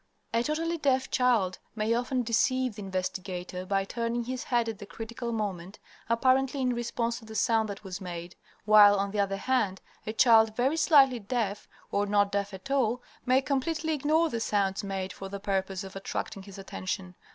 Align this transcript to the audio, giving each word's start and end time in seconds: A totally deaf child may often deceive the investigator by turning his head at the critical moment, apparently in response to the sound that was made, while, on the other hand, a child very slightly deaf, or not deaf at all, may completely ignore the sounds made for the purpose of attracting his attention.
A 0.33 0.41
totally 0.41 0.79
deaf 0.79 1.11
child 1.11 1.59
may 1.75 1.93
often 1.93 2.23
deceive 2.23 2.73
the 2.73 2.81
investigator 2.81 3.67
by 3.67 3.85
turning 3.85 4.23
his 4.23 4.45
head 4.45 4.67
at 4.67 4.79
the 4.79 4.87
critical 4.87 5.31
moment, 5.31 5.77
apparently 6.09 6.59
in 6.59 6.73
response 6.73 7.19
to 7.19 7.25
the 7.25 7.35
sound 7.35 7.69
that 7.69 7.83
was 7.83 8.01
made, 8.01 8.35
while, 8.65 8.95
on 8.97 9.11
the 9.11 9.19
other 9.19 9.37
hand, 9.37 9.79
a 10.07 10.13
child 10.13 10.55
very 10.55 10.75
slightly 10.75 11.19
deaf, 11.19 11.67
or 11.91 12.07
not 12.07 12.31
deaf 12.31 12.51
at 12.51 12.71
all, 12.71 13.03
may 13.27 13.43
completely 13.43 13.93
ignore 13.93 14.27
the 14.27 14.39
sounds 14.39 14.83
made 14.83 15.13
for 15.13 15.29
the 15.29 15.39
purpose 15.39 15.83
of 15.83 15.95
attracting 15.95 16.41
his 16.41 16.57
attention. 16.57 17.13